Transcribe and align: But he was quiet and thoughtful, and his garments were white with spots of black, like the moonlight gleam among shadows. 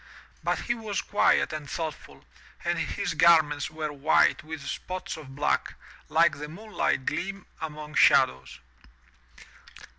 But 0.43 0.61
he 0.61 0.73
was 0.73 0.99
quiet 1.03 1.53
and 1.53 1.69
thoughtful, 1.69 2.25
and 2.65 2.79
his 2.79 3.13
garments 3.13 3.69
were 3.69 3.93
white 3.93 4.43
with 4.43 4.65
spots 4.65 5.15
of 5.15 5.35
black, 5.35 5.75
like 6.09 6.39
the 6.39 6.49
moonlight 6.49 7.05
gleam 7.05 7.45
among 7.61 7.93
shadows. 7.93 8.59